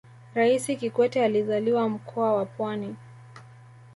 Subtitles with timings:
[0.35, 2.95] raisi kikwete alizaliwa mkoa wa pwani